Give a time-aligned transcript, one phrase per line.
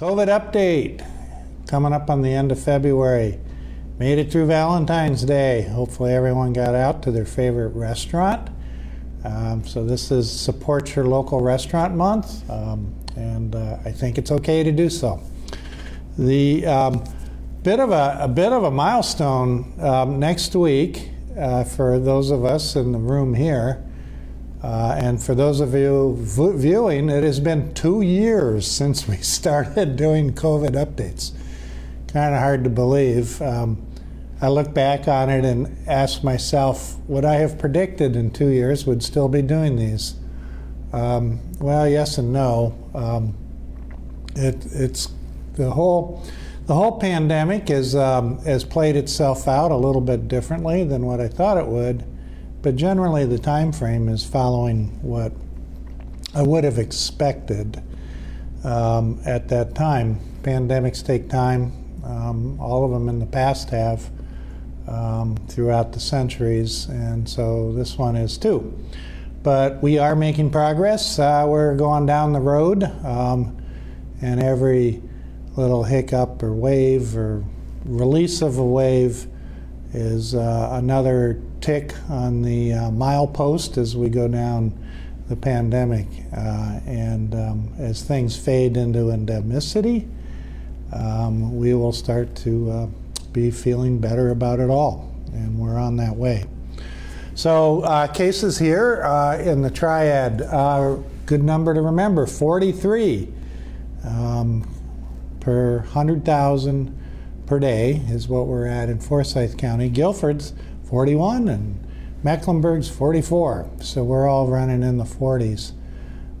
[0.00, 1.06] COVID update
[1.68, 3.38] coming up on the end of February.
[3.98, 5.60] Made it through Valentine's Day.
[5.60, 8.48] Hopefully, everyone got out to their favorite restaurant.
[9.24, 14.30] Um, so, this is Support Your Local Restaurant Month, um, and uh, I think it's
[14.30, 15.20] okay to do so.
[16.16, 17.04] The um,
[17.62, 22.46] bit of a, a, bit of a milestone um, next week uh, for those of
[22.46, 23.86] us in the room here
[24.62, 29.96] uh, and for those of you viewing, it has been two years since we started
[29.96, 31.32] doing COVID updates.
[32.08, 33.40] Kind of hard to believe.
[33.40, 33.86] Um,
[34.42, 38.86] I look back on it and ask myself, would I have predicted in two years
[38.86, 40.14] would still be doing these?
[40.92, 42.76] Um, well, yes and no.
[42.94, 43.34] Um,
[44.34, 45.08] it, it's
[45.54, 46.24] the whole
[46.70, 51.20] the whole pandemic is, um, has played itself out a little bit differently than what
[51.20, 52.04] I thought it would.
[52.62, 55.32] But generally, the time frame is following what
[56.34, 57.82] I would have expected
[58.64, 60.20] um, at that time.
[60.42, 61.72] Pandemics take time.
[62.04, 64.10] Um, all of them in the past have
[64.86, 68.78] um, throughout the centuries, and so this one is too.
[69.42, 71.18] But we are making progress.
[71.18, 73.56] Uh, we're going down the road, um,
[74.20, 75.02] and every
[75.56, 77.44] little hiccup or wave or
[77.84, 79.26] release of a wave
[79.92, 84.72] is uh, another tick on the uh, milepost as we go down
[85.28, 86.06] the pandemic.
[86.36, 90.08] Uh, and um, as things fade into endemicity,
[90.92, 92.86] um, we will start to uh,
[93.32, 95.12] be feeling better about it all.
[95.32, 96.44] And we're on that way.
[97.34, 100.38] So, uh, cases here uh, in the triad,
[101.26, 103.28] good number to remember 43
[104.04, 104.68] um,
[105.38, 106.99] per 100,000
[107.50, 109.88] per day is what we're at in Forsyth County.
[109.88, 111.84] Guilford's 41 and
[112.22, 113.68] Mecklenburg's 44.
[113.80, 115.72] So we're all running in the 40s.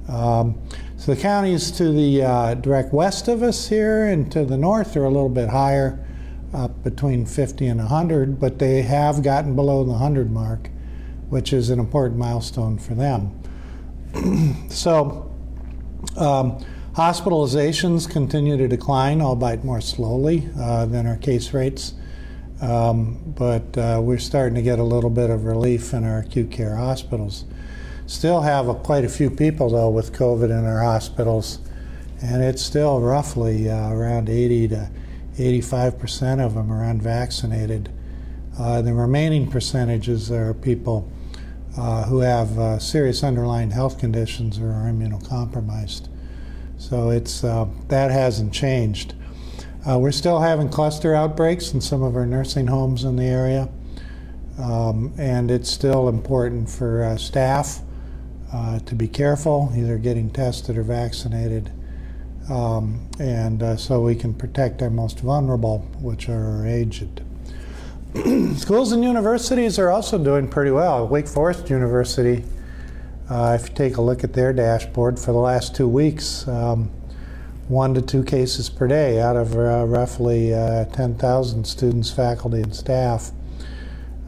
[0.08, 0.62] Um,
[0.96, 4.96] so the counties to the uh, direct west of us here and to the north
[4.96, 5.98] are a little bit higher,
[6.54, 10.70] up between 50 and 100, but they have gotten below the 100 mark,
[11.28, 13.36] which is an important milestone for them.
[14.70, 15.34] so
[16.16, 16.64] um,
[16.94, 21.94] Hospitalizations continue to decline, albeit more slowly uh, than our case rates.
[22.60, 26.50] Um, but uh, we're starting to get a little bit of relief in our acute
[26.50, 27.44] care hospitals.
[28.06, 31.60] Still have a, quite a few people, though, with COVID in our hospitals,
[32.20, 34.90] and it's still roughly uh, around 80 to
[35.38, 37.88] 85 percent of them are unvaccinated.
[38.58, 41.10] Uh, the remaining percentages are people
[41.78, 46.08] uh, who have uh, serious underlying health conditions or are immunocompromised.
[46.80, 49.14] So it's uh, that hasn't changed.
[49.86, 53.68] Uh, we're still having cluster outbreaks in some of our nursing homes in the area,
[54.58, 57.80] um, and it's still important for uh, staff
[58.54, 61.70] uh, to be careful, either getting tested or vaccinated,
[62.48, 67.20] um, and uh, so we can protect our most vulnerable, which are our aged.
[68.56, 71.06] Schools and universities are also doing pretty well.
[71.06, 72.42] Wake Forest University
[73.30, 76.90] uh, if you take a look at their dashboard for the last two weeks, um,
[77.68, 82.74] one to two cases per day out of uh, roughly uh, 10,000 students, faculty, and
[82.74, 83.30] staff.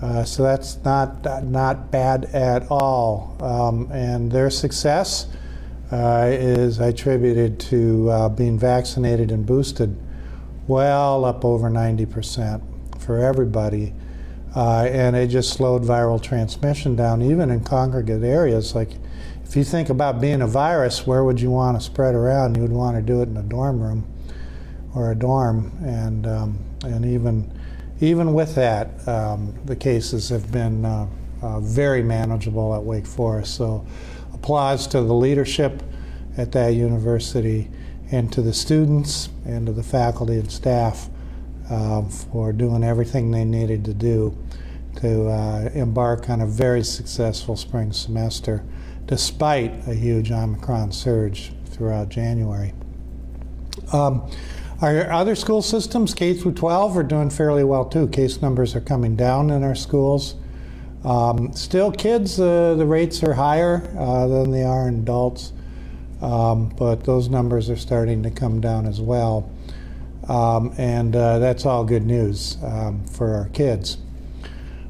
[0.01, 3.37] Uh, so that's not not bad at all.
[3.41, 5.27] Um, and their success
[5.93, 9.97] uh, is attributed to uh, being vaccinated and boosted
[10.67, 12.63] well up over 90%
[13.01, 13.93] for everybody.
[14.55, 18.75] Uh, and it just slowed viral transmission down, even in congregate areas.
[18.75, 18.91] Like,
[19.45, 22.57] if you think about being a virus, where would you want to spread around?
[22.57, 24.07] You would want to do it in a dorm room
[24.95, 27.51] or a dorm, and um, and even
[28.01, 31.07] even with that, um, the cases have been uh,
[31.41, 33.55] uh, very manageable at Wake Forest.
[33.55, 33.87] So,
[34.35, 35.83] applause to the leadership
[36.37, 37.71] at that university,
[38.11, 41.09] and to the students, and to the faculty and staff
[41.73, 44.37] uh, for doing everything they needed to do
[45.01, 48.63] to uh, embark on a very successful spring semester
[49.07, 52.73] despite a huge Omicron surge throughout January.
[53.93, 54.31] Um,
[54.81, 58.09] our other school systems, K through 12, are doing fairly well too.
[58.09, 60.35] Case numbers are coming down in our schools.
[61.05, 65.53] Um, still, kids, uh, the rates are higher uh, than they are in adults,
[66.21, 69.51] um, but those numbers are starting to come down as well.
[70.29, 73.99] Um, and uh, that's all good news um, for our kids.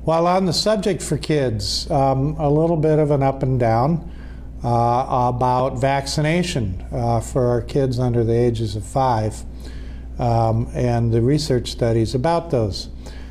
[0.05, 4.11] While on the subject for kids, um, a little bit of an up and down
[4.65, 9.45] uh, about vaccination uh, for our kids under the ages of five
[10.19, 12.89] um, and the research studies about those.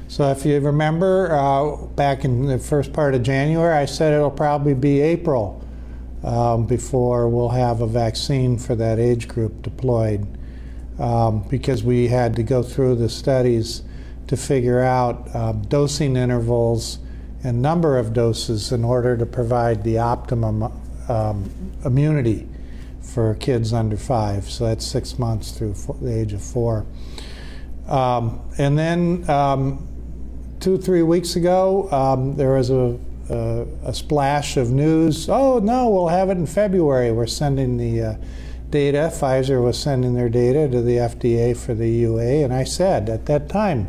[0.07, 4.29] So, if you remember uh, back in the first part of January, I said it'll
[4.29, 5.65] probably be April
[6.23, 10.27] um, before we'll have a vaccine for that age group deployed.
[11.01, 13.81] Um, because we had to go through the studies
[14.27, 16.99] to figure out um, dosing intervals
[17.43, 20.71] and number of doses in order to provide the optimum
[21.09, 21.51] um,
[21.83, 22.47] immunity
[23.01, 24.49] for kids under five.
[24.49, 26.85] So that's six months through the age of four.
[27.87, 29.87] Um, and then um,
[30.59, 32.97] two, three weeks ago, um, there was a,
[33.29, 35.27] a, a, splash of news.
[35.27, 37.11] Oh, no, we'll have it in February.
[37.11, 38.15] We're sending the uh,
[38.71, 39.11] data.
[39.13, 43.25] Pfizer was sending their data to the FDA for the UA, And I said at
[43.27, 43.87] that time,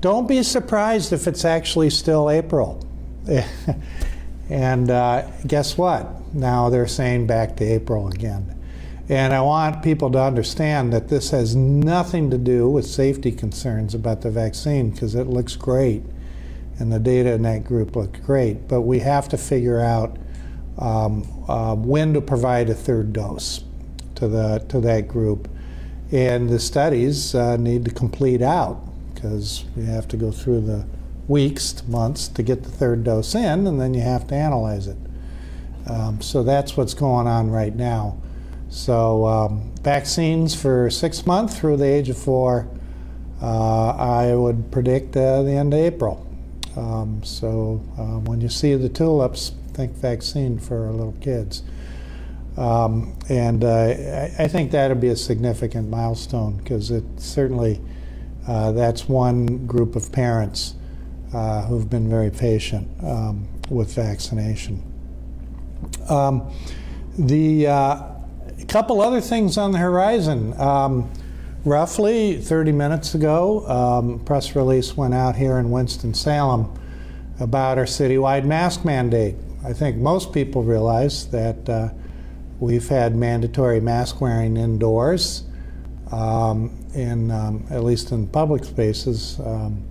[0.00, 2.84] don't be surprised if it's actually still April.
[4.50, 6.34] and uh, guess what?
[6.34, 8.54] Now they're saying back to April again.
[9.08, 13.94] And I want people to understand that this has nothing to do with safety concerns
[13.94, 16.02] about the vaccine because it looks great
[16.78, 18.68] and the data in that group looked great.
[18.68, 20.18] But we have to figure out
[20.78, 23.64] um, uh, when to provide a third dose
[24.18, 25.48] to, the, to that group.
[26.10, 28.80] And the studies uh, need to complete out
[29.14, 30.86] because you have to go through the
[31.26, 34.96] weeks months to get the third dose in, and then you have to analyze it.
[35.86, 38.18] Um, so that's what's going on right now.
[38.70, 42.68] So um, vaccines for six months through the age of four,
[43.42, 46.26] uh, I would predict uh, the end of April.
[46.76, 51.62] Um, so uh, when you see the tulips, think vaccine for little kids.
[52.58, 57.80] Um, and uh, I, I, think that would be a significant milestone because it certainly
[58.48, 60.74] uh, that's one group of parents
[61.32, 64.82] uh, who've been very patient um, with vaccination.
[66.08, 66.52] Um,
[67.16, 68.02] the uh,
[68.66, 70.58] couple other things on the horizon.
[70.60, 71.10] Um,
[71.64, 76.74] roughly 30 minutes ago, um, press release went out here in Winston-Salem
[77.40, 79.36] about our citywide mask mandate.
[79.64, 81.90] I think most people realize that uh,
[82.60, 85.44] we've had mandatory mask wearing indoors
[86.12, 89.82] um, in um, at least in public spaces um,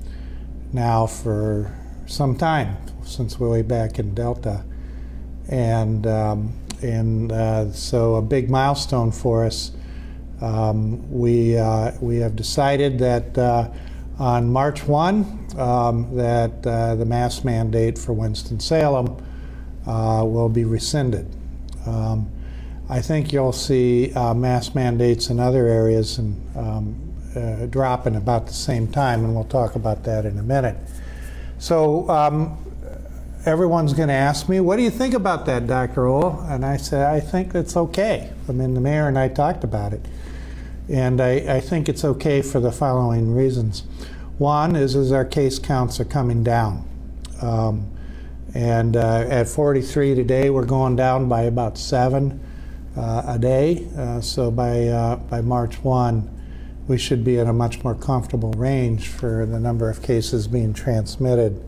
[0.74, 1.74] now for
[2.08, 4.64] some time since way back in Delta,
[5.50, 9.72] and um, and uh, so a big milestone for us.
[10.42, 13.72] Um, we uh, we have decided that uh,
[14.20, 19.24] on March 1 um, that uh, the mask mandate for Winston Salem
[19.88, 21.34] uh, will be rescinded.
[22.90, 28.16] I think you'll see uh, mask mandates in other areas and um, uh, drop in
[28.16, 30.78] about the same time, and we'll talk about that in a minute.
[31.60, 32.58] So um,
[33.46, 36.08] everyone's going to ask me, "What do you think about that, Dr.
[36.08, 39.66] Ohl?" And I say, "I think it's okay." I mean, the mayor and I talked
[39.66, 40.06] about it,
[40.88, 43.84] and I, I think it's okay for the following reasons.
[44.38, 46.88] One is, is our case counts are coming down.
[47.42, 47.92] Um,
[48.54, 52.40] and uh, at 43 today, we're going down by about seven
[52.98, 53.88] a day.
[53.98, 56.34] Uh, so by, uh, by March 1,
[56.88, 60.74] we should be in a much more comfortable range for the number of cases being
[60.74, 61.64] transmitted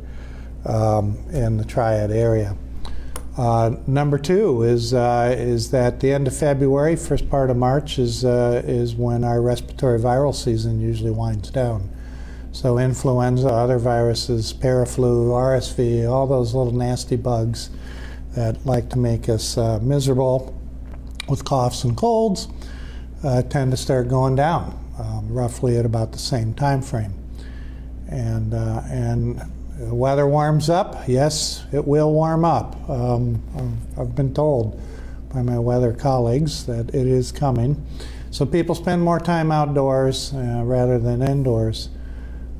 [0.65, 2.55] um, in the triad area.
[3.37, 7.97] Uh, number two is uh, is that the end of February, first part of March
[7.97, 11.89] is uh, is when our respiratory viral season usually winds down.
[12.51, 17.69] So influenza, other viruses, paraflu, RSV, all those little nasty bugs
[18.35, 20.58] that like to make us miserable
[21.29, 22.47] with coughs and colds
[23.23, 27.13] uh, tend to start going down um, roughly at about the same time frame.
[28.09, 29.41] And, uh, and
[29.77, 31.07] the weather warms up.
[31.07, 32.89] Yes, it will warm up.
[32.89, 33.41] Um,
[33.97, 34.81] I've been told
[35.33, 37.85] by my weather colleagues that it is coming.
[38.31, 41.89] So people spend more time outdoors uh, rather than indoors.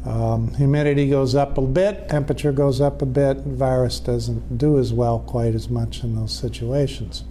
[0.05, 4.93] Um, humidity goes up a bit, temperature goes up a bit, virus doesn't do as
[4.93, 7.25] well quite as much in those situations.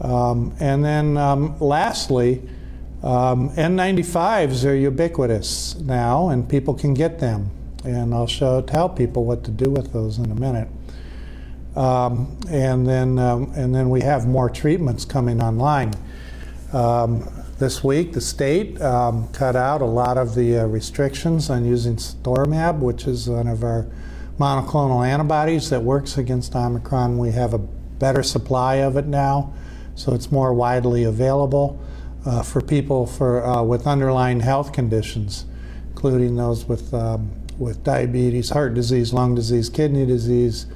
[0.00, 2.42] Um, and then um, lastly,
[3.02, 7.50] um, N95s are ubiquitous now, and people can get them.
[7.84, 10.68] And I'll show tell people what to do with those in a minute.
[11.76, 15.92] Um, and then um, and then we have more treatments coming online.
[16.72, 21.96] Um, this week, the state cut out a lot of the uh, restrictions on using
[21.96, 23.86] Sotrovimab, which is one of our
[24.38, 27.18] monoclonal antibodies that works against Omicron.
[27.18, 29.52] We have a better supply of it now
[29.94, 31.80] so it's more widely available
[32.26, 35.44] uh, for people for, uh, with underlying health conditions,
[35.90, 40.66] including those with, um, with diabetes, heart disease, lung disease, kidney disease,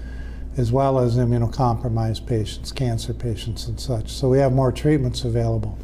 [0.56, 4.10] as well as immunocompromised patients, cancer patients, and such.
[4.10, 5.78] So we have more treatments available.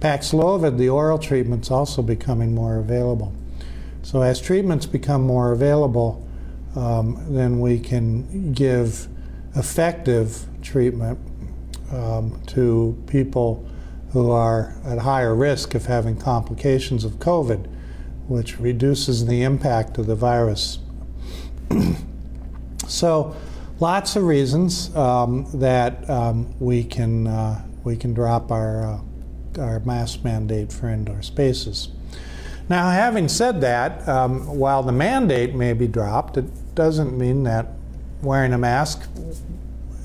[0.00, 3.32] Paxlovid, the oral treatment's also becoming more available.
[4.02, 6.26] So as treatments become more available,
[6.74, 9.06] um, then we can give
[9.54, 11.18] effective treatment
[11.92, 13.68] um, to people
[14.12, 17.66] who are at higher risk of having complications of COVID,
[18.28, 20.78] which reduces the impact of the virus.
[22.86, 23.34] so,
[23.80, 29.00] lots of reasons um, that um, we can uh, we can drop our uh,
[29.58, 31.88] our mask mandate for indoor spaces.
[32.68, 37.66] Now, having said that, um, while the mandate may be dropped, it doesn't mean that
[38.22, 39.08] wearing a mask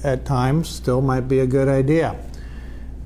[0.04, 2.16] at times still might be a good idea.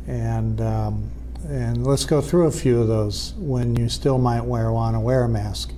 [0.07, 1.12] And um,
[1.48, 5.00] and let's go through a few of those when you still might wear want to
[5.00, 5.74] wear a mask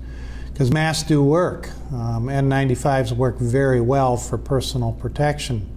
[0.51, 1.69] because masks do work.
[1.91, 5.69] Um, N95s work very well for personal protection.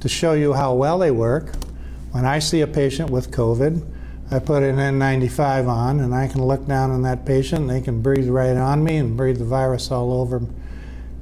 [0.00, 1.54] To show you how well they work,
[2.12, 3.84] when I see a patient with COVID,
[4.30, 8.02] I put an N95 on and I can look down on that patient they can
[8.02, 10.42] breathe right on me and breathe the virus all over.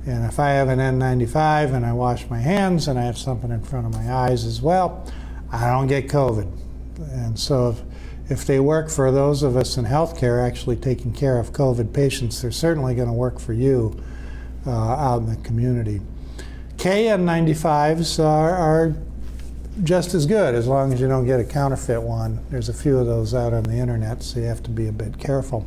[0.06, 3.50] And if I have an N95 and I wash my hands and I have something
[3.50, 5.11] in front of my eyes as well,
[5.50, 6.50] I don't get COVID.
[7.12, 7.82] And so if,
[8.30, 12.42] if they work for those of us in healthcare actually taking care of COVID patients,
[12.42, 13.99] they're certainly going to work for you
[14.66, 16.00] uh, out in the community.
[16.76, 18.94] KN95s are, are
[19.82, 22.44] just as good as long as you don't get a counterfeit one.
[22.50, 24.92] There's a few of those out on the internet, so you have to be a
[24.92, 25.66] bit careful.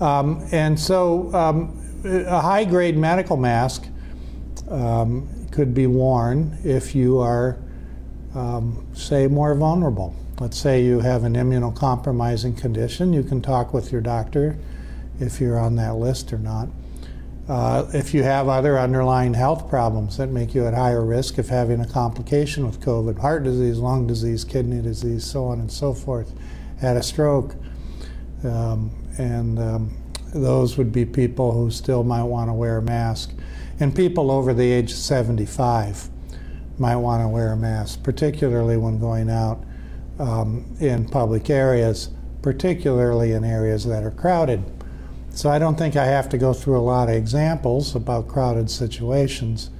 [0.00, 3.86] Um, and so, um, a high grade medical mask
[4.68, 7.58] um, could be worn if you are,
[8.34, 10.14] um, say, more vulnerable.
[10.40, 14.58] Let's say you have an immunocompromising condition, you can talk with your doctor
[15.20, 16.68] if you're on that list or not.
[17.48, 21.48] Uh, if you have other underlying health problems that make you at higher risk of
[21.48, 25.92] having a complication with COVID, heart disease, lung disease, kidney disease, so on and so
[25.92, 26.32] forth,
[26.80, 27.54] had a stroke,
[28.44, 29.96] um, and um,
[30.34, 33.32] those would be people who still might want to wear a mask.
[33.80, 36.08] And people over the age of 75
[36.78, 39.64] might want to wear a mask, particularly when going out
[40.18, 42.10] um, in public areas,
[42.42, 44.62] particularly in areas that are crowded.
[45.30, 48.70] So I don't think I have to go through a lot of examples about crowded
[48.70, 49.70] situations.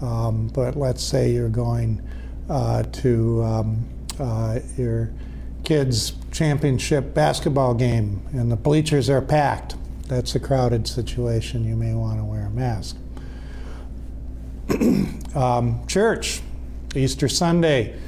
[0.00, 2.02] Um, but let's say you're going
[2.48, 3.88] uh, to um,
[4.18, 5.10] uh, your
[5.64, 9.76] kid's championship basketball game and the bleachers are packed.
[10.10, 11.64] That's a crowded situation.
[11.64, 12.96] You may want to wear a mask.
[15.36, 16.42] um, church,
[16.94, 17.98] Easter Sunday,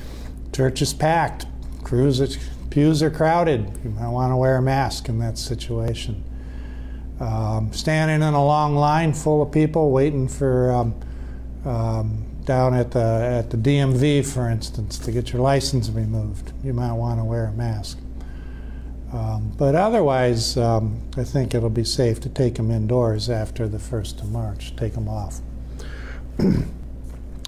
[0.52, 1.46] church is packed.
[1.84, 2.38] Crews,
[2.70, 3.70] pews are crowded.
[3.84, 6.24] You might want to wear a mask in that situation
[7.22, 10.94] um, standing in a long line full of people waiting for um,
[11.64, 16.52] um, down at the at the DMV, for instance, to get your license removed.
[16.64, 17.98] You might want to wear a mask.
[19.12, 23.78] Um, but otherwise, um, I think it'll be safe to take them indoors after the
[23.78, 24.74] first of March.
[24.76, 25.40] Take them off.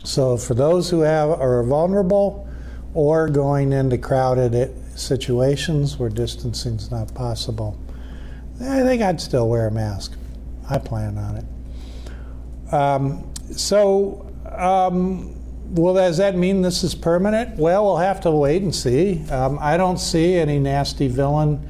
[0.05, 2.47] so for those who have are vulnerable
[2.93, 7.79] or going into crowded situations where distancing is not possible
[8.61, 10.17] I think I'd still wear a mask.
[10.71, 12.73] I plan on it.
[12.73, 15.35] Um, so, um,
[15.71, 17.57] well, does that mean this is permanent?
[17.57, 19.25] Well, we'll have to wait and see.
[19.31, 21.69] Um, I don't see any nasty villain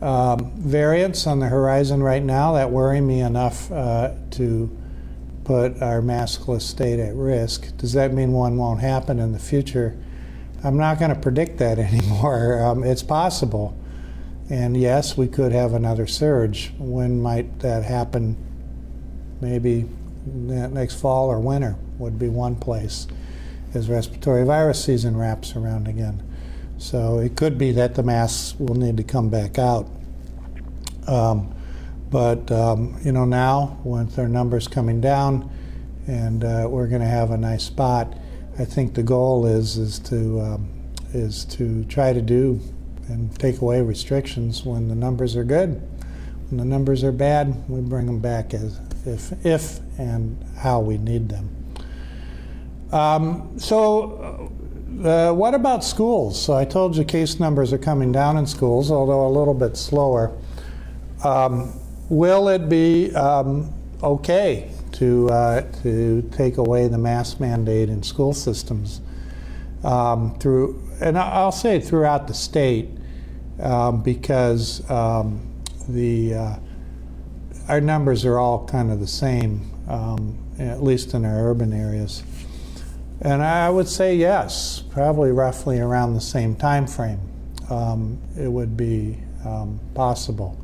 [0.00, 4.70] um, variants on the horizon right now that worry me enough uh, to
[5.44, 7.76] put our maskless state at risk.
[7.76, 9.96] Does that mean one won't happen in the future?
[10.62, 12.62] I'm not going to predict that anymore.
[12.62, 13.76] Um, it's possible.
[14.48, 16.72] And yes, we could have another surge.
[16.78, 18.36] When might that happen?
[19.40, 19.86] Maybe
[20.26, 23.06] next fall or winter would be one place
[23.74, 26.22] as respiratory virus season wraps around again.
[26.78, 29.88] So it could be that the masks will need to come back out.
[31.06, 31.54] Um,
[32.10, 35.50] but um, you know now, with their numbers coming down,
[36.06, 38.16] and uh, we're going to have a nice spot.
[38.58, 40.68] I think the goal is is to um,
[41.12, 42.60] is to try to do
[43.08, 45.82] and take away restrictions when the numbers are good.
[46.48, 50.98] When the numbers are bad, we bring them back as if, if and how we
[50.98, 51.63] need them.
[52.92, 54.50] Um, so,
[55.02, 56.40] uh, what about schools?
[56.40, 59.76] So, I told you case numbers are coming down in schools, although a little bit
[59.76, 60.36] slower.
[61.24, 61.72] Um,
[62.08, 63.72] will it be um,
[64.02, 69.00] okay to, uh, to take away the mask mandate in school systems
[69.82, 72.88] um, through and I'll say throughout the state,
[73.60, 75.46] um, because um,
[75.88, 76.56] the uh,
[77.68, 82.22] our numbers are all kind of the same, um, at least in our urban areas.
[83.24, 87.20] And I would say yes, probably roughly around the same time frame,
[87.70, 90.62] um, it would be um, possible.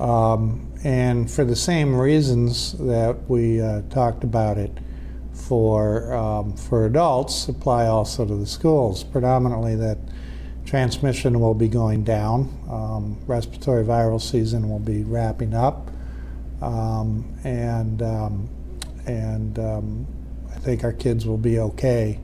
[0.00, 4.78] Um, and for the same reasons that we uh, talked about it
[5.34, 9.98] for, um, for adults apply also to the schools, predominantly that
[10.64, 12.48] transmission will be going down.
[12.70, 15.90] Um, respiratory viral season will be wrapping up,
[16.62, 18.00] um, and
[19.06, 19.58] and
[20.58, 22.18] I think our kids will be okay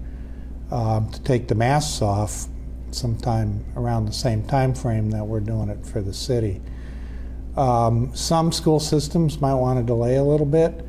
[0.73, 2.47] um, to take the masks off
[2.91, 6.61] sometime around the same time frame that we're doing it for the city.
[7.57, 10.85] Um, some school systems might want to delay a little bit,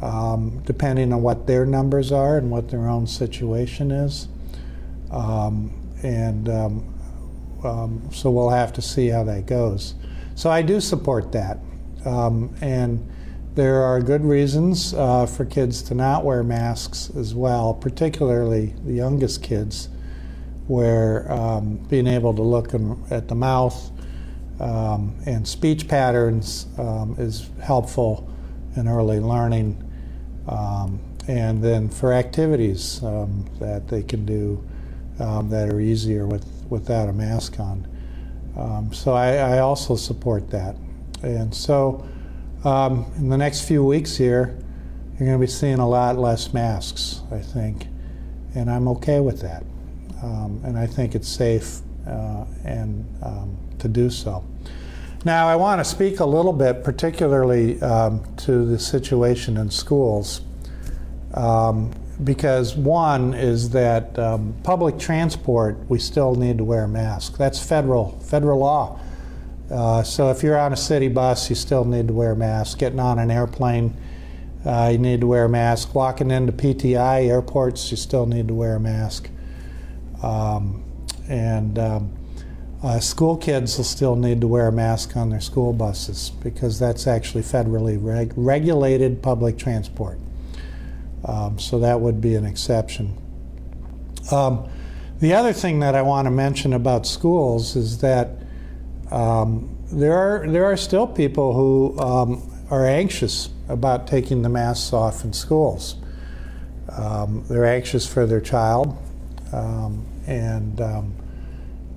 [0.00, 4.28] um, depending on what their numbers are and what their own situation is.
[5.10, 5.72] Um,
[6.04, 6.94] and um,
[7.64, 9.96] um, so we'll have to see how that goes.
[10.36, 11.58] So I do support that.
[12.04, 13.10] And
[13.56, 18.92] there are good reasons uh, for kids to not wear masks as well, particularly the
[18.92, 19.88] youngest kids,
[20.66, 23.90] where um, being able to look in, at the mouth
[24.60, 28.30] um, and speech patterns um, is helpful
[28.76, 29.82] in early learning.
[30.46, 34.62] Um, and then for activities um, that they can do
[35.18, 37.88] um, that are easier with, without a mask on.
[38.92, 40.76] so I, I, also support that.
[41.22, 42.06] And so
[42.66, 44.58] in the next few weeks here,
[45.12, 47.86] you're going to be seeing a lot less masks, I think.
[48.54, 49.62] And I'm okay with that.
[50.22, 54.44] Um, and I think it's safe uh, and um, to do so.
[55.24, 60.40] Now, I want to speak a little bit, particularly um, to the situation in schools,
[61.34, 61.92] um,
[62.24, 67.36] because one is that um, public transport we still need to wear a mask.
[67.36, 68.98] That's federal federal law.
[69.70, 72.78] Uh, so if you're on a city bus, you still need to wear a mask.
[72.78, 73.96] Getting on an airplane,
[74.64, 75.94] uh, you need to wear a mask.
[75.94, 79.28] Walking into PTI airports, you still need to wear a mask.
[80.22, 80.84] Um,
[81.28, 82.12] and um,
[82.82, 86.78] uh, school kids will still need to wear a mask on their school buses because
[86.78, 90.18] that's actually federally reg regulated public transport.
[91.24, 93.16] Um, so that would be an exception.
[94.30, 94.68] Um,
[95.18, 98.28] the other thing that I want to mention about schools is that
[99.10, 104.92] um, there are there are still people who um, are anxious about taking the masks
[104.92, 105.96] off in schools.
[106.90, 108.96] Um, they're anxious for their child,
[109.52, 110.80] and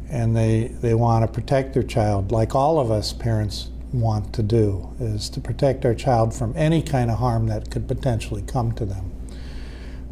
[0.09, 4.43] and they, they want to protect their child, like all of us parents want to
[4.43, 8.71] do, is to protect our child from any kind of harm that could potentially come
[8.73, 9.11] to them.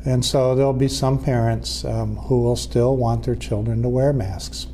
[0.06, 4.14] And so there'll be some parents um, who will still want their children to wear
[4.14, 4.68] masks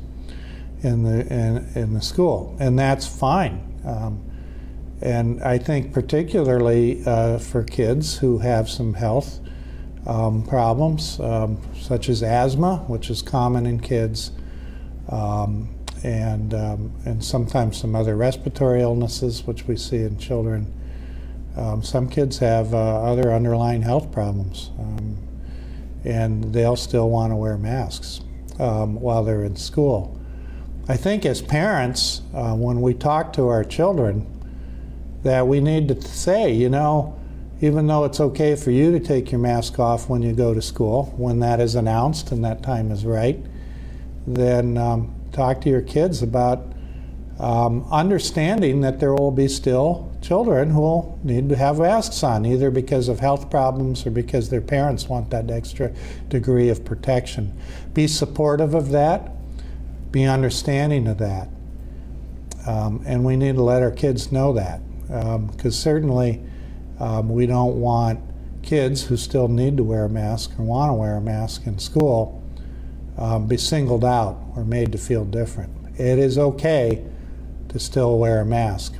[0.84, 3.80] in the in, in the school, and that's fine.
[3.84, 4.22] Um,
[5.00, 9.40] and I think particularly uh, for kids who have some health
[10.06, 14.30] um, problems, um, such as asthma, which is common in kids,
[15.10, 15.68] um,
[16.02, 20.72] and, um, and sometimes some other respiratory illnesses, which we see in children.
[21.56, 24.70] Um, some kids have uh, other underlying health problems,
[26.04, 28.20] and they'll still want to wear masks
[28.56, 30.20] while they're in school.
[30.86, 34.26] I think as parents, uh, when we talk to our children,
[35.22, 37.18] that we need to say, you know,
[37.62, 40.60] even though it's okay for you to take your mask off when you go to
[40.60, 43.42] school, when that is announced and that time is right,
[44.26, 46.66] then um, talk to your kids about
[47.38, 52.44] um, understanding that there will be still children who will need to have masks on,
[52.44, 55.90] either because of health problems or because their parents want that extra
[56.28, 57.58] degree of protection.
[57.94, 59.30] Be supportive of that,
[60.14, 61.48] be understanding of that.
[62.68, 66.40] Um, and we need to let our kids know that, because um, certainly
[67.00, 68.20] um, we don't want
[68.62, 71.78] kids who still need to wear a mask or want to wear a mask in
[71.80, 72.40] school
[73.18, 75.70] um, be singled out or made to feel different.
[75.98, 77.04] It is okay
[77.68, 78.94] to still wear a mask.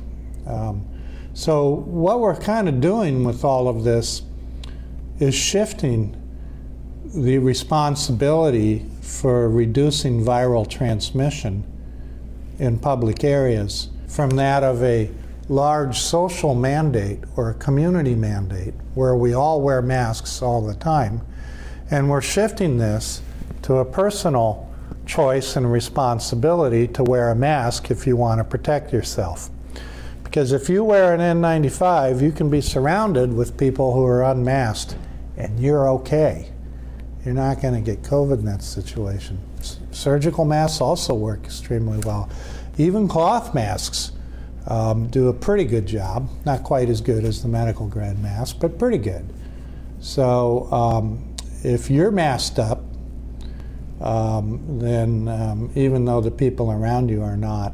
[0.45, 0.85] Um,
[1.33, 4.21] so, what we're kind of doing with all of this
[5.19, 6.21] is shifting
[7.15, 11.63] the responsibility for reducing viral transmission
[12.59, 15.09] in public areas from that of a
[15.47, 21.21] large social mandate or a community mandate where we all wear masks all the time.
[21.89, 23.21] And we're shifting this
[23.61, 24.69] to a personal
[25.05, 29.49] choice and responsibility to wear a mask if you want to protect yourself.
[30.23, 34.97] Because if you wear an N95, you can be surrounded with people who are unmasked
[35.37, 36.51] and you're okay.
[37.25, 39.39] You're not going to get COVID in that situation.
[39.59, 42.29] S surgical masks also work extremely well.
[42.77, 44.11] Even cloth masks
[44.67, 46.29] um, do a pretty good job.
[46.45, 49.25] Not quite as good as the medical grade mask, but pretty good.
[49.99, 52.83] So um, if you're masked up,
[54.01, 57.73] um, then um, even though the people around you are not,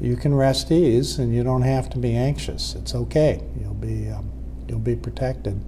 [0.00, 2.74] you can rest ease and you don't have to be anxious.
[2.74, 3.42] It's okay.
[3.60, 4.30] You'll be um,
[4.68, 5.60] you'll be protected.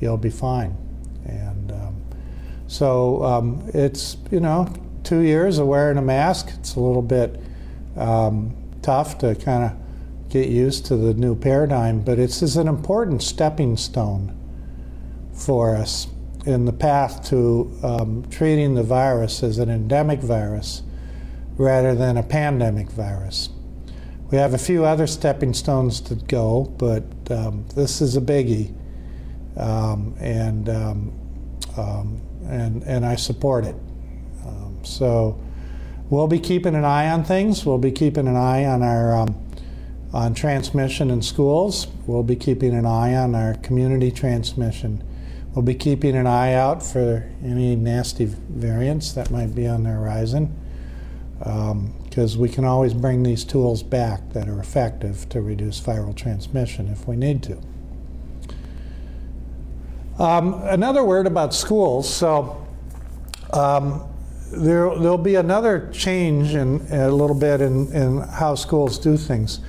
[0.00, 0.76] You'll be fine.
[1.24, 1.91] And um,
[2.72, 4.66] so um, it's you know
[5.04, 6.48] two years of wearing a mask.
[6.54, 7.38] It's a little bit
[7.98, 12.68] um, tough to kind of get used to the new paradigm, but it's is an
[12.68, 14.34] important stepping stone
[15.34, 16.06] for us
[16.46, 20.82] in the path to um, treating the virus as an endemic virus
[21.58, 23.50] rather than a pandemic virus.
[24.30, 28.74] We have a few other stepping stones to go, but um, this is a biggie,
[29.58, 31.12] um, and um,
[31.76, 33.76] um, and and I support it.
[34.46, 35.40] Um, so
[36.10, 37.64] we'll be keeping an eye on things.
[37.64, 39.26] We'll be keeping an eye on our
[40.12, 41.86] on transmission in schools.
[42.06, 45.02] We'll be keeping an eye on our community transmission.
[45.54, 49.90] We'll be keeping an eye out for any nasty variants that might be on the
[49.90, 50.56] horizon
[51.38, 56.14] because um, we can always bring these tools back that are effective to reduce viral
[56.14, 57.58] transmission if we need to.
[60.22, 62.08] Um, another word about schools.
[62.08, 62.64] So
[63.52, 64.08] um,
[64.52, 69.16] there, will be another change in, in, a little bit in, in how schools do
[69.16, 69.60] things.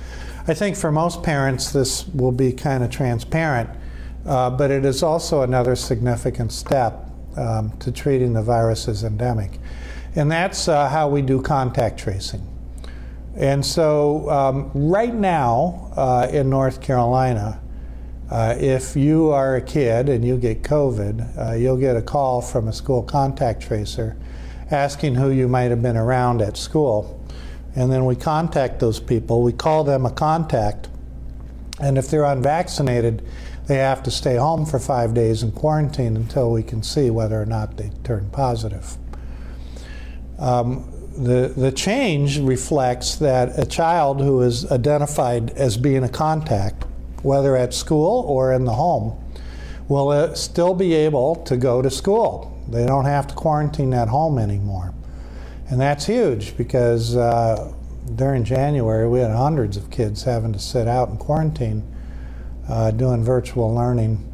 [0.46, 3.68] I think for most parents this will be kind of transparent
[4.26, 9.58] uh, but it is also another significant step um, to treating the virus as endemic.
[10.16, 12.46] And that's uh, how we do contact tracing.
[13.36, 17.60] And so, um, right now uh, in North Carolina,
[18.30, 22.40] uh, if you are a kid and you get COVID, uh, you'll get a call
[22.40, 24.16] from a school contact tracer
[24.70, 27.20] asking who you might have been around at school.
[27.76, 29.42] And then we contact those people.
[29.42, 30.88] We call them a contact.
[31.80, 33.22] And if they're unvaccinated,
[33.66, 37.40] they have to stay home for five days in quarantine until we can see whether
[37.40, 38.96] or not they turn positive.
[40.38, 46.84] Um, the, the change reflects that a child who is identified as being a contact,
[47.24, 49.18] whether at school or in the home,
[49.88, 52.50] will still be able to go to school.
[52.68, 54.94] They don't have to quarantine at home anymore.
[55.68, 57.72] And that's huge because uh,
[58.14, 61.82] during January we had hundreds of kids having to sit out in quarantine
[62.68, 64.30] uh, doing virtual learning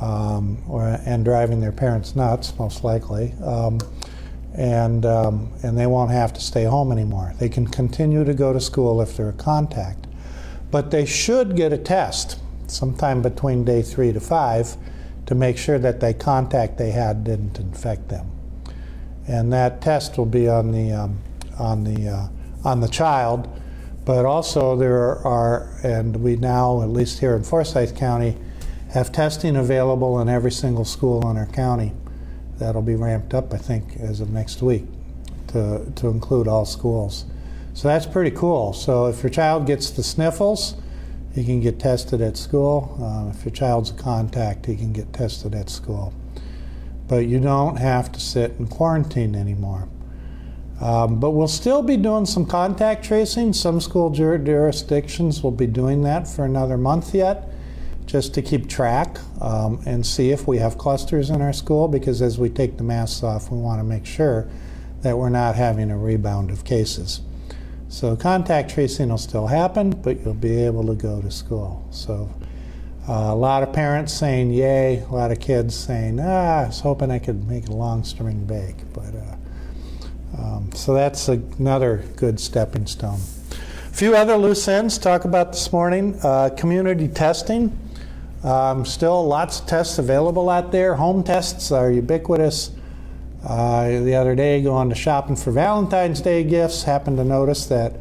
[0.00, 3.32] um, or, and driving their parents nuts, most likely.
[3.44, 3.78] Um,
[4.54, 7.34] and, um, and they won't have to stay home anymore.
[7.38, 10.05] They can continue to go to school if they're a contact.
[10.70, 14.76] But they should get a test sometime between day three to five
[15.26, 18.30] to make sure that the contact they had didn't infect them.
[19.28, 21.18] And that test will be on the, um,
[21.58, 22.28] on the, uh,
[22.64, 23.48] on the child
[24.06, 28.36] but also there are, and we now, at least here in Forsyth County,
[28.94, 31.92] have testing available in every single school in our county.
[32.58, 34.84] That'll be ramped up, I think, as of next week
[35.48, 37.24] to, to include all schools.
[37.76, 38.72] So that's pretty cool.
[38.72, 40.76] So if your child gets the sniffles,
[41.34, 42.96] he can get tested at school.
[42.98, 46.14] Uh, if your child's a contact, he can get tested at school.
[47.06, 49.90] But you don't have to sit in quarantine anymore.
[50.80, 53.52] Um, but we'll still be doing some contact tracing.
[53.52, 57.46] Some school jurisdictions will be doing that for another month yet,
[58.06, 62.22] just to keep track um, and see if we have clusters in our school, because
[62.22, 64.48] as we take the masks off, we want to make sure
[65.02, 67.20] that we're not having a rebound of cases.
[67.88, 71.86] So contact tracing will still happen, but you'll be able to go to school.
[71.90, 72.28] So
[73.08, 76.80] uh, a lot of parents saying yay, a lot of kids saying, ah, I was
[76.80, 79.36] hoping I could make a long string bake, but uh,
[80.42, 83.20] um, so that's another good stepping stone.
[83.50, 86.18] A few other loose ends to talk about this morning.
[86.22, 87.78] Uh, community testing.
[88.42, 90.94] Um, still lots of tests available out there.
[90.96, 92.70] Home tests are ubiquitous.
[93.46, 98.00] Uh, the other day, going to shopping for Valentine's Day gifts, happened to notice that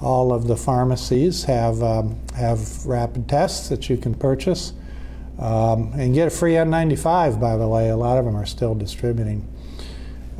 [0.00, 4.72] all of the pharmacies have um, have rapid tests that you can purchase
[5.38, 7.40] um, and get a free N95.
[7.40, 9.46] By the way, a lot of them are still distributing.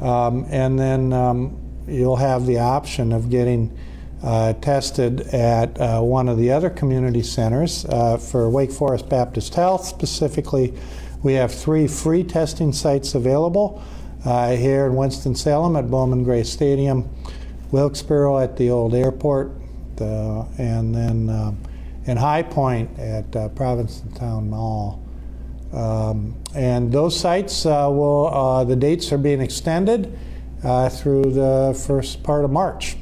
[0.00, 3.78] Um, and then um, you'll have the option of getting
[4.24, 7.84] uh, tested at uh, one of the other community centers.
[7.84, 10.74] Uh, for Wake Forest Baptist Health specifically,
[11.22, 13.80] we have three free testing sites available
[14.24, 17.08] uh, here in Winston-Salem at Bowman Gray Stadium,
[17.70, 19.50] Wilkesboro at the old airport,
[20.00, 21.58] uh, and then um,
[22.06, 25.02] in High Point at uh, Provincetown Mall.
[25.72, 30.18] Um, and those sites uh, will, uh, the dates are being extended
[30.62, 32.96] uh, through the first part of March.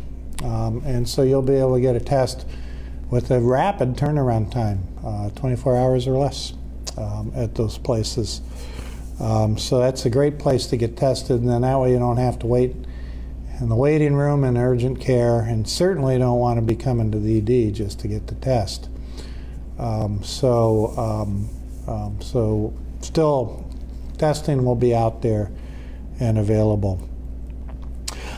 [0.45, 2.47] Um, and so you'll be able to get a test
[3.11, 6.55] with a rapid turnaround time, uh, 24 hours or less
[6.97, 8.41] um, at those places.
[9.21, 12.17] Um, so that's a great place to get tested, and then that way you don't
[12.17, 12.75] have to wait
[13.61, 17.19] in the waiting room in urgent care, and certainly don't want to be coming to
[17.19, 18.89] the ED just to get the test.
[19.79, 21.49] Um, so um,
[21.87, 23.69] um, so still
[24.17, 25.51] testing will be out there
[26.19, 27.07] and available.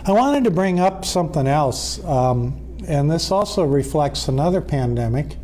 [0.05, 5.37] I wanted to bring up something else, um, and this also reflects another pandemic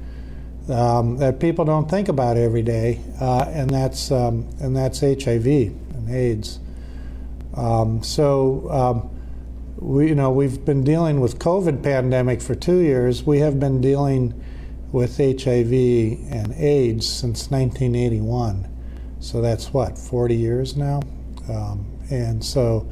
[0.69, 5.47] um, that people don't think about every day, uh, and that's um, and that's HIV
[5.47, 6.61] and AIDS.
[7.55, 9.11] Um, so um,
[9.79, 13.25] we, you know, we've been dealing with COVID pandemic for two years.
[13.25, 14.35] We have been dealing
[14.93, 18.67] with HIV and AIDS since 1981.
[19.21, 21.03] So that's what 40 years now,
[21.49, 22.89] um, and so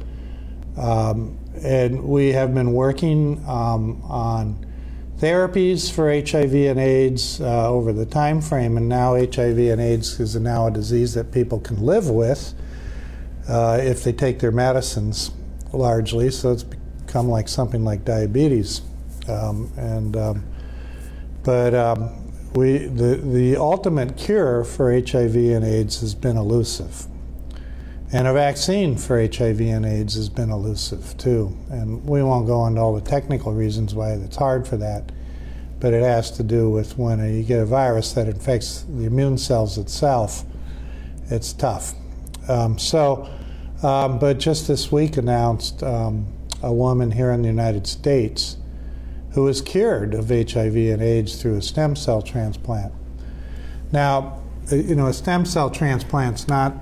[0.77, 4.66] um, and we have been working on
[5.19, 10.19] therapies for HIV and AIDS uh, over the time frame, and now HIV and AIDS
[10.19, 12.53] is now a disease that people can live with
[13.49, 15.31] uh, if they take their medicines
[15.73, 16.29] largely.
[16.29, 18.81] So it's become like something like diabetes,
[19.27, 20.43] um, and um,
[21.43, 27.07] but um, we the the ultimate cure for HIV and AIDS has been elusive.
[28.11, 31.57] And a vaccine for HIV and AIDS has been elusive too.
[31.69, 35.11] And we won't go into all the technical reasons why it's hard for that,
[35.79, 39.37] but it has to do with when you get a virus that infects the immune
[39.37, 40.45] cells itself,
[41.29, 41.93] it's tough.
[42.47, 43.29] Um, so,
[43.83, 46.27] um, but just this week announced um,
[46.63, 48.55] a woman here in the United States
[49.31, 52.93] who was cured of HIV and AIDS through a stem cell transplant.
[53.91, 54.41] Now,
[54.71, 56.73] you know, a stem cell transplant's not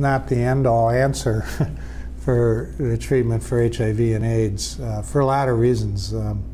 [0.00, 1.42] not the end all answer
[2.18, 6.12] for the treatment for HIV and AIDS uh, for a lot of reasons.
[6.12, 6.44] Um,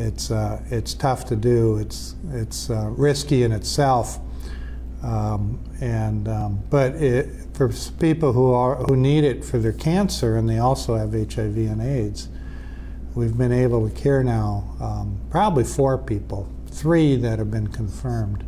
[0.00, 1.76] it's uh, it's tough to do.
[1.76, 4.18] It's it's uh, risky in itself,
[5.02, 10.36] um, and um, but it, for people who are who need it for their cancer
[10.36, 12.28] and they also have HIV and AIDS,
[13.14, 18.44] we've been able to cure now um, probably four people, three that have been confirmed.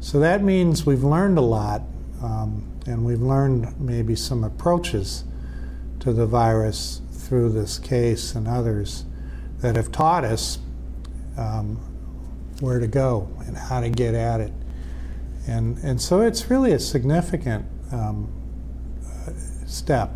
[0.00, 1.82] So that means we've learned a lot.
[2.22, 5.24] Um, and we've learned maybe some approaches
[6.00, 9.04] to the virus through this case and others
[9.58, 10.58] that have taught us
[11.36, 11.76] um,
[12.60, 14.52] where to go and how to get at it.
[15.46, 18.32] And, and so it's really a significant um,
[19.66, 20.10] step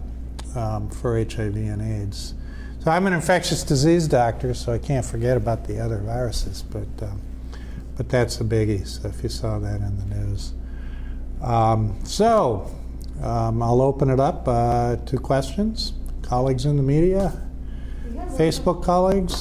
[0.57, 2.35] um, for HIV and AIDS.
[2.81, 6.89] So I'm an infectious disease doctor, so I can't forget about the other viruses, but,
[7.03, 7.21] um,
[7.97, 10.53] but that's a biggie, so if you saw that in the news.
[11.45, 12.71] Um, so
[13.23, 15.93] um, I'll open it up uh, to questions.
[16.23, 17.39] Colleagues in the media,
[18.31, 19.35] Facebook colleagues.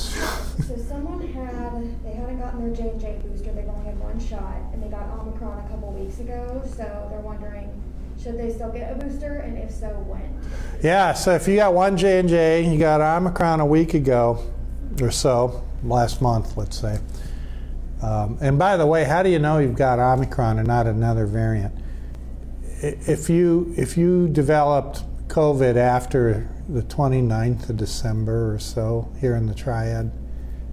[0.68, 3.54] so someone had they hadn't gotten their J and J booster.
[3.54, 6.62] They've only had one shot, and they got Omicron a couple weeks ago.
[6.66, 7.72] So they're wondering,
[8.22, 10.42] should they still get a booster, and if so, when?
[10.84, 11.13] Yeah.
[11.13, 14.44] So if you got one J and J, you got Omicron a week ago,
[15.02, 17.00] or so, last month, let's say.
[18.02, 21.26] Um, and by the way, how do you know you've got Omicron and not another
[21.26, 21.74] variant?
[22.84, 29.48] If you if you developed COVID after the 29th of December or so here in
[29.48, 30.12] the Triad,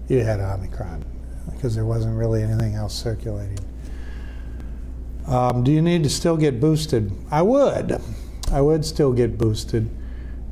[0.08, 1.04] you had Omicron
[1.52, 3.58] because there wasn't really anything else circulating.
[5.26, 7.12] Um, do you need to still get boosted?
[7.30, 8.00] I would.
[8.50, 9.88] I would still get boosted.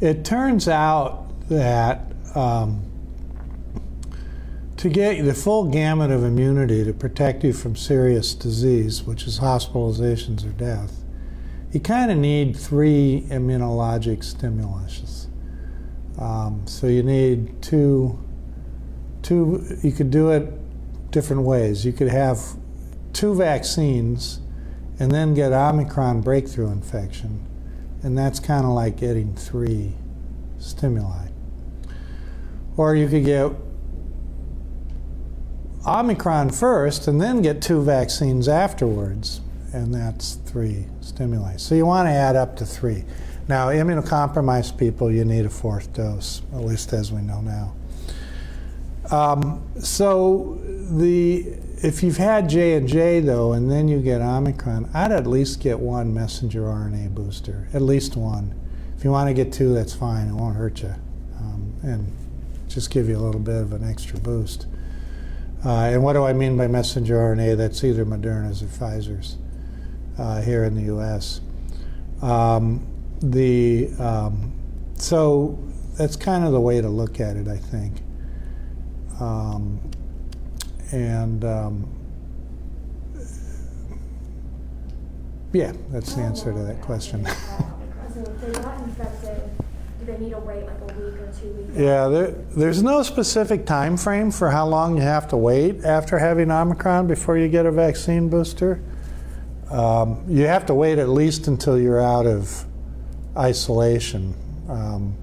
[0.00, 2.82] It turns out that um,
[4.76, 9.40] to get the full gamut of immunity to protect you from serious disease, which is
[9.40, 10.97] hospitalizations or death,
[11.72, 15.28] you kind of need three immunologic stimulus.
[16.18, 18.18] Um, so you need two,
[19.22, 20.50] two, you could do it
[21.10, 21.84] different ways.
[21.84, 22.40] You could have
[23.12, 24.40] two vaccines
[24.98, 27.46] and then get Omicron breakthrough infection,
[28.02, 29.92] and that's kind of like getting three
[30.58, 31.28] stimuli.
[32.76, 33.52] Or you could get
[35.86, 39.40] Omicron first and then get two vaccines afterwards
[39.72, 41.56] and that's three stimuli.
[41.56, 43.04] So you want to add up to three.
[43.48, 47.74] Now, immunocompromised people, you need a fourth dose, at least as we know now.
[49.10, 54.90] Um, so the if you've had J and J though, and then you get Omicron,
[54.92, 58.54] I'd at least get one messenger RNA booster, at least one.
[58.98, 60.94] If you want to get two, that's fine; it won't hurt you,
[61.38, 62.12] um, and
[62.68, 64.66] just give you a little bit of an extra boost.
[65.64, 67.56] Uh, and what do I mean by messenger RNA?
[67.56, 69.38] That's either Moderna's or Pfizer's
[70.18, 71.40] uh, here in the U.S.
[72.22, 72.86] Um,
[73.20, 74.52] the um,
[74.94, 75.58] so
[75.96, 78.02] that's kind of the way to look at it, I think.
[79.20, 79.80] Um,
[80.92, 81.98] and um,
[85.52, 87.24] yeah, that's the answer to that question.
[88.14, 89.42] so if they got infected,
[89.98, 91.76] do they need to wait like a week or two weeks?
[91.76, 96.18] Yeah, there, there's no specific time frame for how long you have to wait after
[96.18, 98.80] having Omicron before you get a vaccine booster.
[99.70, 102.64] Um, you have to wait at least until you're out of
[103.36, 104.34] isolation,
[104.68, 105.14] um,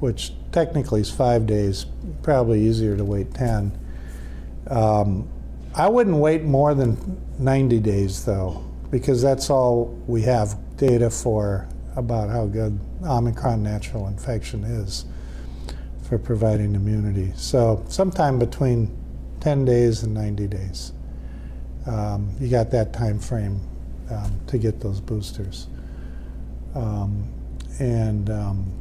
[0.00, 1.86] which technically is five days.
[2.22, 3.78] Probably easier to wait 10.
[4.68, 5.28] Um,
[5.74, 11.68] I wouldn't wait more than 90 days, though, because that's all we have data for
[11.96, 15.04] about how good Omicron natural infection is
[16.02, 17.32] for providing immunity.
[17.36, 18.96] So, sometime between
[19.40, 20.92] 10 days and 90 days,
[21.86, 23.60] um, you got that time frame
[24.10, 25.66] um, to get those boosters.
[26.74, 27.28] Um,
[27.78, 28.72] and um,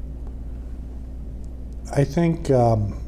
[1.95, 3.01] I think um,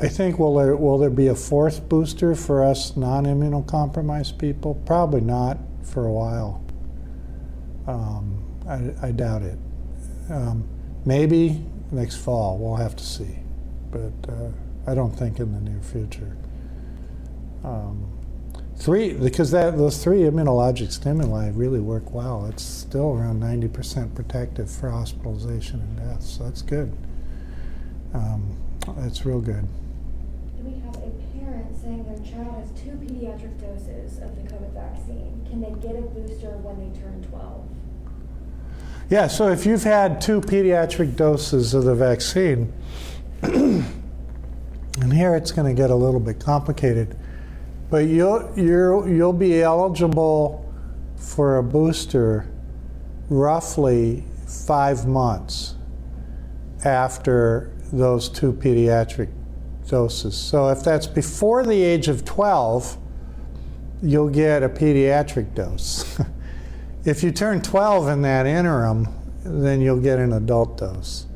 [0.00, 4.76] I think will there will there be a fourth booster for us non-immunocompromised people?
[4.86, 6.64] Probably not for a while.
[7.86, 9.58] Um, I, I, doubt it.
[11.04, 12.58] Maybe next fall.
[12.58, 13.40] We'll have to see,
[13.90, 14.50] but uh,
[14.86, 16.36] I don't think in the near future.
[17.64, 18.06] Um,
[18.82, 22.46] three because that those three immunologic stimuli really work well.
[22.46, 26.92] It's still around 90% protective for hospitalization and death, so that's good.
[28.14, 28.56] Um,
[28.98, 29.66] that's real good
[30.64, 35.44] we have a parent saying their child has two pediatric doses of the COVID vaccine.
[35.48, 37.68] Can they get a booster when they turn 12?
[39.10, 42.72] Yeah, so if you've had two pediatric doses of the vaccine,
[43.42, 43.84] and
[45.12, 47.16] here it's going to get a little bit complicated,
[47.92, 50.64] but you'll, you you'll be eligible
[51.14, 52.50] for a booster
[53.28, 55.74] roughly five months
[56.86, 59.30] after those two pediatric
[59.86, 60.34] doses.
[60.34, 62.96] So if that's before the age of 12,
[64.02, 66.18] you'll get a pediatric dose.
[67.04, 69.06] if you turn 12 in that interim,
[69.44, 71.26] then you'll get an adult dose.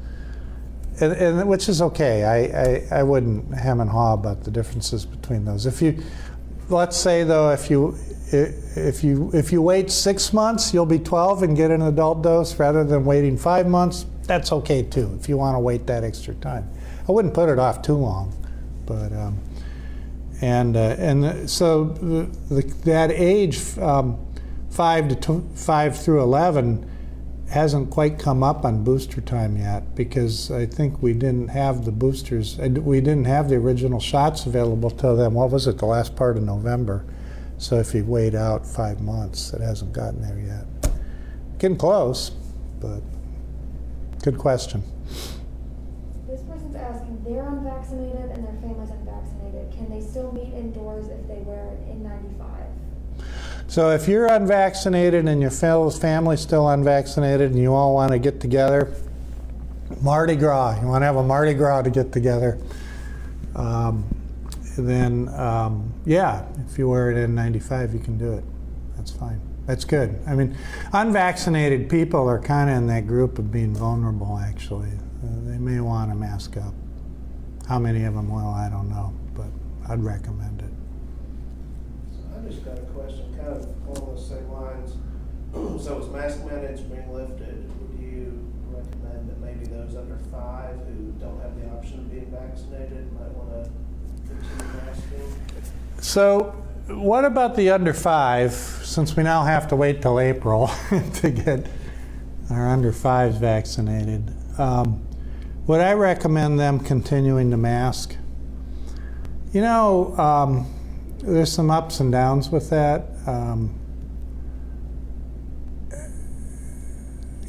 [1.00, 2.24] And, and which is okay.
[2.24, 5.66] I, I, I wouldn't hem and haw about the differences between those.
[5.66, 6.02] If you,
[6.68, 7.96] let's say though, if you
[8.32, 12.58] if you if you wait six months, you'll be 12 and get an adult dose
[12.58, 14.06] rather than waiting five months.
[14.24, 15.16] That's okay too.
[15.20, 16.68] If you want to wait that extra time.
[17.08, 18.34] I wouldn't put it off too long,
[18.84, 19.38] but um,
[20.40, 22.24] and uh, and so the,
[22.54, 24.18] the, that age um,
[24.70, 26.90] five to five through eleven
[27.50, 31.92] hasn't quite come up on booster time yet because I think we didn't have the
[31.92, 32.58] boosters.
[32.58, 35.34] We didn't have the original shots available to them.
[35.34, 35.78] What was it?
[35.78, 37.04] The last part of November.
[37.58, 40.66] So if you wait out five months, it hasn't gotten there yet.
[41.58, 42.30] Getting close,
[42.80, 43.00] but
[44.22, 44.82] good question
[46.26, 49.72] This person's asking, they're unvaccinated and their family's unvaccinated.
[49.72, 52.65] Can they still meet indoors if they wear an N95?
[53.68, 58.40] So if you're unvaccinated and your family's still unvaccinated and you all want to get
[58.40, 58.94] together,
[60.00, 62.58] Mardi Gras, you want to have a Mardi Gras to get together,
[63.54, 64.04] um,
[64.78, 68.44] then um, yeah, if you wear an N95, you can do it.
[68.96, 69.40] That's fine.
[69.66, 70.20] That's good.
[70.26, 70.56] I mean,
[70.92, 74.90] unvaccinated people are kind of in that group of being vulnerable, actually.
[74.90, 76.72] Uh, they may want to mask up.
[77.68, 79.46] How many of them will, I don't know, but
[79.88, 80.70] I'd recommend it.
[82.36, 84.96] I just got a question, kind of along those same lines.
[85.84, 91.12] so as mask mandates being lifted, would you recommend that maybe those under five who
[91.20, 93.70] don't have the option of being vaccinated might want to
[94.26, 95.40] continue masking?
[96.00, 96.54] So,
[96.88, 98.52] what about the under five?
[98.52, 100.70] Since we now have to wait till April
[101.14, 101.66] to get
[102.50, 104.32] our under fives vaccinated.
[104.58, 105.04] Um,
[105.66, 108.14] would I recommend them continuing to mask?
[109.52, 110.72] You know, um,
[111.18, 113.06] there's some ups and downs with that.
[113.26, 113.78] Um,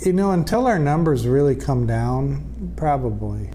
[0.06, 3.49] you know, until our numbers really come down, probably.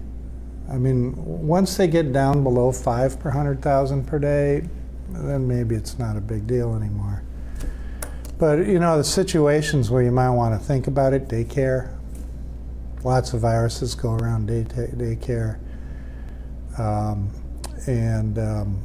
[0.69, 4.67] I mean, once they get down below five per hundred thousand per day,
[5.09, 7.23] then maybe it's not a big deal anymore.
[8.37, 11.95] But you know, the situations where you might want to think about it, daycare,
[13.03, 15.59] lots of viruses go around day daycare,
[16.77, 17.29] um,
[17.87, 18.81] and um,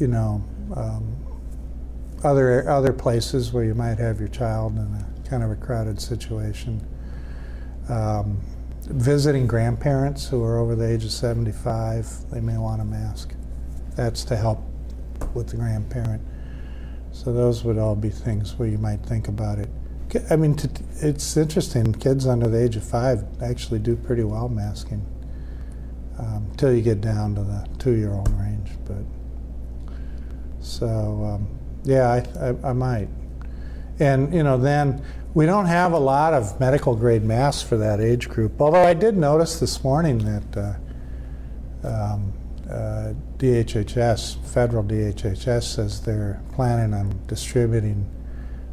[0.00, 0.42] you know
[0.74, 1.16] um,
[2.24, 6.00] other other places where you might have your child in a kind of a crowded
[6.00, 6.84] situation.
[7.88, 8.40] Um,
[8.82, 13.34] visiting grandparents who are over the age of 75, they may want a mask.
[13.96, 14.60] That's to help
[15.34, 16.22] with the grandparent.
[17.12, 19.68] So those would all be things where you might think about it.
[20.30, 20.56] I mean,
[20.96, 21.92] it's interesting.
[21.92, 25.04] Kids under the age of five actually do pretty well masking
[26.18, 28.70] um, until you get down to the two-year-old range.
[28.84, 29.04] But
[30.60, 33.08] so, um, yeah, I, I, I, might.
[33.98, 35.02] And you know, then
[35.34, 38.60] we don't have a lot of medical grade masks for that age group.
[38.60, 40.78] Although I did notice this morning that
[41.84, 42.32] uh, um,
[42.68, 48.08] uh, DHHS, federal DHHS, says they're planning on distributing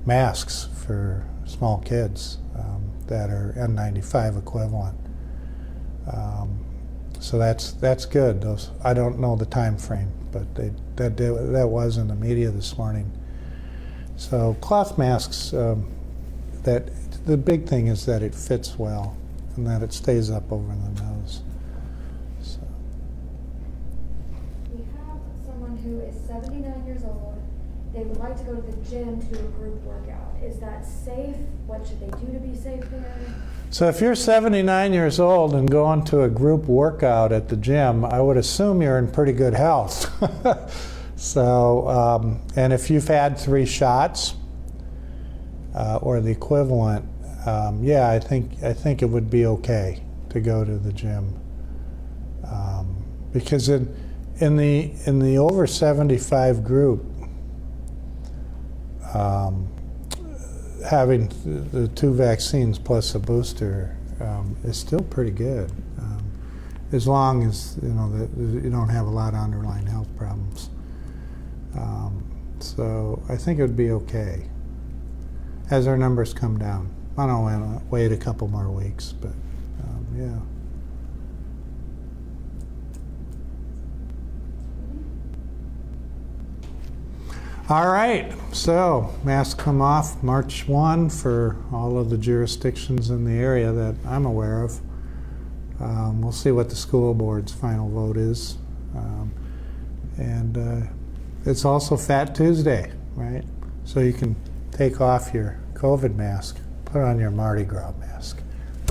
[0.05, 4.97] masks for small kids um, that are N95 equivalent.
[6.11, 6.65] Um,
[7.19, 8.41] so that's that's good.
[8.41, 12.49] Those I don't know the time frame, but they, that that was in the media
[12.51, 13.11] this morning.
[14.15, 15.53] So cloth masks.
[15.53, 15.91] Um,
[16.63, 16.89] that
[17.25, 19.15] the big thing is that it fits well
[19.55, 21.41] and that it stays up over the nose.
[22.41, 22.59] So,
[24.73, 27.41] We have someone who is seventy-nine years old.
[27.93, 30.35] They would like to go to the gym to do a group workout.
[30.43, 31.37] Is that safe?
[31.65, 33.17] What should they do to be safe there?
[33.69, 38.05] So if you're 79 years old and going to a group workout at the gym,
[38.05, 40.09] I would assume you're in pretty good health.
[41.17, 44.35] so, um, and if you've had three shots
[45.75, 47.05] uh, or the equivalent,
[47.45, 51.39] um, yeah, I think I think it would be okay to go to the gym
[52.43, 53.93] um, because in
[54.39, 57.05] in the in the over 75 group,
[59.13, 59.69] um,
[60.85, 61.27] having
[61.71, 66.31] the two vaccines plus a booster um, is still pretty good, um,
[66.91, 68.29] as long as you know that
[68.63, 70.69] you don't have a lot of underlying health problems.
[71.75, 72.23] Um,
[72.59, 74.47] so I think it would be okay
[75.69, 76.93] as our numbers come down.
[77.17, 79.33] I don't want to wait a couple more weeks, but
[79.83, 80.56] um, yeah.
[87.69, 93.33] All right, so masks come off March 1 for all of the jurisdictions in the
[93.33, 94.79] area that I'm aware of.
[95.81, 98.57] Um, we'll see what the school board's final vote is.
[98.95, 99.33] Um,
[100.15, 100.87] and uh,
[101.45, 103.43] it's also Fat Tuesday, right?
[103.83, 104.37] So you can
[104.71, 108.39] take off your COVID mask, put on your Mardi Gras mask.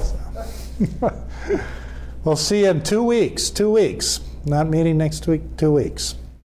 [0.03, 1.25] So.
[2.25, 3.49] we'll see you in two weeks.
[3.49, 4.21] Two weeks.
[4.45, 6.17] Not meeting next week, two weeks.